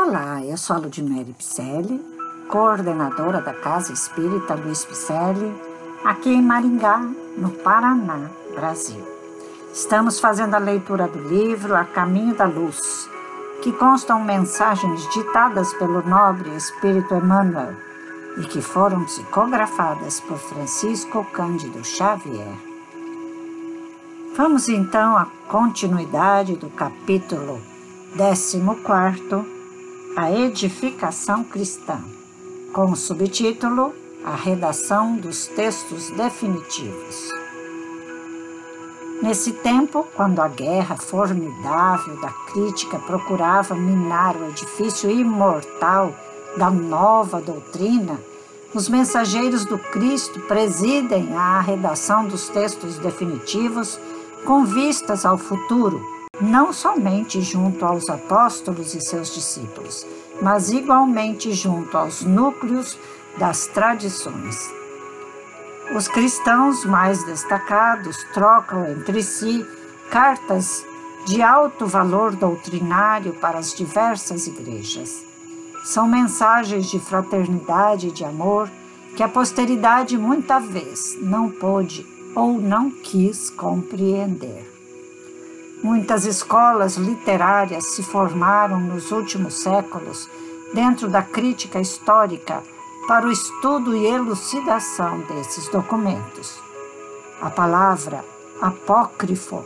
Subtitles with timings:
[0.00, 2.00] Olá, eu sou a Ludmere Picelli,
[2.48, 5.52] coordenadora da Casa Espírita Luiz Picelli,
[6.04, 7.00] aqui em Maringá,
[7.36, 9.04] no Paraná, Brasil.
[9.74, 13.10] Estamos fazendo a leitura do livro A Caminho da Luz,
[13.60, 17.74] que constam mensagens ditadas pelo nobre Espírito Emmanuel
[18.36, 22.54] e que foram psicografadas por Francisco Cândido Xavier.
[24.36, 27.60] Vamos então à continuidade do capítulo
[28.16, 28.60] 14
[30.20, 32.00] a edificação cristã,
[32.72, 33.94] com o subtítulo
[34.24, 37.30] A redação dos textos definitivos.
[39.22, 46.12] Nesse tempo, quando a guerra formidável da crítica procurava minar o edifício imortal
[46.56, 48.18] da nova doutrina,
[48.74, 54.00] os mensageiros do Cristo presidem a redação dos textos definitivos
[54.44, 60.06] com vistas ao futuro não somente junto aos apóstolos e seus discípulos,
[60.40, 62.98] mas igualmente junto aos núcleos
[63.38, 64.72] das tradições.
[65.94, 69.66] Os cristãos mais destacados trocam entre si
[70.10, 70.84] cartas
[71.26, 75.24] de alto valor doutrinário para as diversas igrejas.
[75.84, 78.70] São mensagens de fraternidade e de amor
[79.16, 84.77] que a posteridade muita vez não pôde ou não quis compreender.
[85.82, 90.28] Muitas escolas literárias se formaram nos últimos séculos
[90.74, 92.62] dentro da crítica histórica
[93.06, 96.60] para o estudo e elucidação desses documentos.
[97.40, 98.24] A palavra
[98.60, 99.64] apócrifo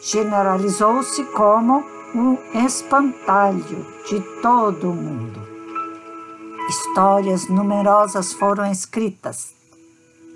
[0.00, 1.84] generalizou-se como
[2.14, 5.40] o espantalho de todo o mundo.
[6.68, 9.52] Histórias numerosas foram escritas,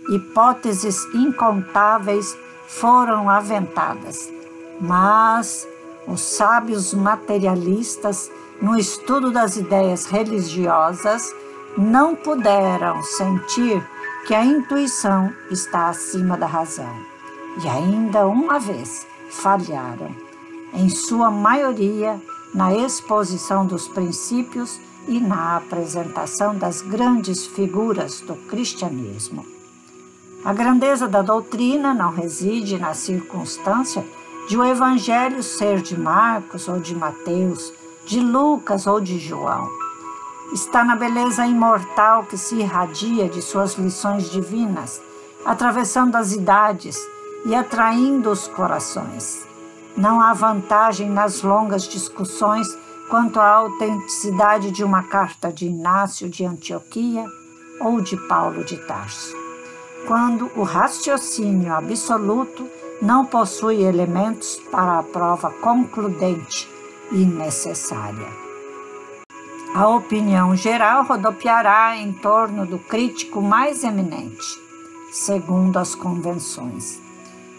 [0.09, 4.29] hipóteses incontáveis foram aventadas
[4.80, 5.67] mas
[6.06, 8.30] os sábios materialistas,
[8.61, 11.34] no estudo das ideias religiosas,
[11.77, 13.83] não puderam sentir
[14.27, 16.95] que a intuição está acima da razão.
[17.62, 20.14] E ainda uma vez falharam,
[20.73, 22.20] em sua maioria,
[22.55, 29.45] na exposição dos princípios e na apresentação das grandes figuras do cristianismo.
[30.45, 34.05] A grandeza da doutrina não reside na circunstância
[34.48, 37.72] de o Evangelho ser de Marcos ou de Mateus,
[38.05, 39.68] de Lucas ou de João.
[40.52, 45.00] Está na beleza imortal que se irradia de suas lições divinas,
[45.44, 46.98] atravessando as idades
[47.46, 49.46] e atraindo os corações.
[49.96, 52.66] Não há vantagem nas longas discussões
[53.08, 57.24] quanto à autenticidade de uma carta de Inácio de Antioquia
[57.80, 59.34] ou de Paulo de Tarso.
[60.06, 62.68] Quando o raciocínio absoluto
[63.05, 66.67] não possui elementos para a prova concludente
[67.13, 68.29] e necessária.
[69.75, 74.47] A opinião geral rodopiará em torno do crítico mais eminente,
[75.13, 76.98] segundo as convenções.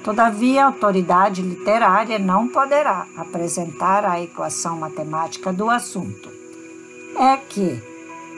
[0.04, 6.28] Todavia, a autoridade literária não poderá apresentar a equação matemática do assunto.
[7.20, 7.80] É que,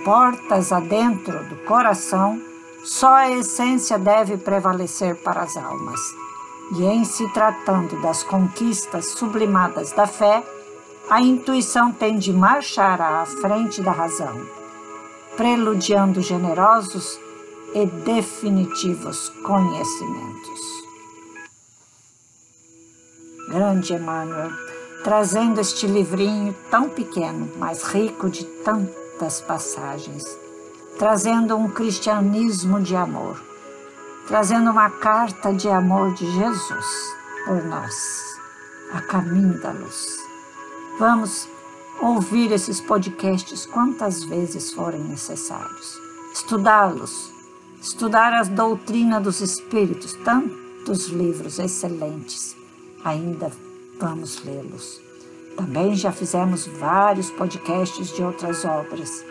[0.04, 2.42] portas adentro do coração,
[2.84, 6.27] só a essência deve prevalecer para as almas
[6.76, 10.44] e em se tratando das conquistas sublimadas da fé,
[11.10, 14.42] a intuição tem de marchar à frente da razão,
[15.38, 17.18] preludiando generosos
[17.74, 20.60] e definitivos conhecimentos.
[23.50, 24.52] Grande Emmanuel,
[25.04, 30.26] trazendo este livrinho tão pequeno, mas rico de tantas passagens,
[31.00, 33.42] trazendo um cristianismo de amor
[34.28, 36.86] trazendo uma carta de amor de Jesus
[37.46, 37.96] por nós,
[38.92, 40.18] a caminho da luz.
[41.00, 41.48] Vamos
[42.02, 45.98] ouvir esses podcasts quantas vezes forem necessários,
[46.34, 47.32] estudá-los,
[47.82, 52.54] estudar a doutrina dos Espíritos, tantos livros excelentes,
[53.06, 53.50] ainda
[53.98, 55.00] vamos lê-los.
[55.56, 59.24] Também já fizemos vários podcasts de outras obras.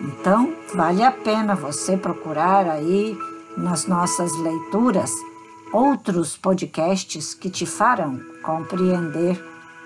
[0.00, 3.16] Então, vale a pena você procurar aí
[3.56, 5.10] nas nossas leituras
[5.72, 9.42] outros podcasts que te farão compreender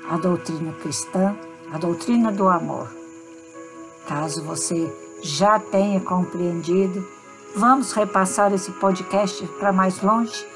[0.08, 1.36] a doutrina cristã,
[1.72, 2.88] a doutrina do amor.
[4.06, 7.06] Caso você já tenha compreendido,
[7.56, 10.46] vamos repassar esse podcast para mais longe?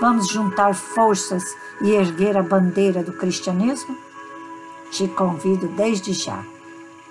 [0.00, 1.44] Vamos juntar forças
[1.82, 3.96] e erguer a bandeira do cristianismo?
[4.90, 6.42] Te convido desde já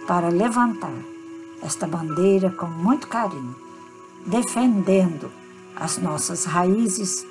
[0.08, 0.94] para levantar
[1.62, 3.56] esta bandeira com muito carinho,
[4.26, 5.32] defendendo
[5.80, 7.26] as nossas raízes,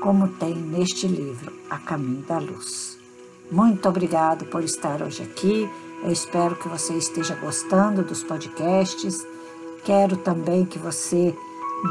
[0.00, 2.98] como tem neste livro, A Caminho da Luz.
[3.50, 5.68] Muito obrigado por estar hoje aqui
[6.02, 9.24] Eu espero que você esteja gostando dos podcasts.
[9.84, 11.36] Quero também que você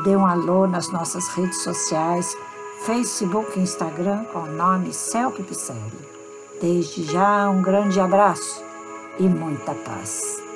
[0.04, 2.36] dê um alô nas nossas redes sociais,
[2.86, 5.46] Facebook e Instagram, com o nome Celpe.
[6.60, 8.62] Desde já, um grande abraço
[9.18, 10.51] e muita paz.